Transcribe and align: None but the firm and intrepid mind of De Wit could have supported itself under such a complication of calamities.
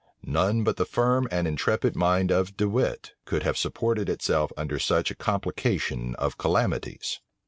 None 0.25 0.63
but 0.63 0.77
the 0.77 0.85
firm 0.85 1.27
and 1.29 1.47
intrepid 1.47 1.95
mind 1.95 2.31
of 2.31 2.57
De 2.57 2.67
Wit 2.67 3.13
could 3.25 3.43
have 3.43 3.55
supported 3.55 4.09
itself 4.09 4.51
under 4.57 4.79
such 4.79 5.11
a 5.11 5.15
complication 5.15 6.15
of 6.15 6.39
calamities. 6.39 7.19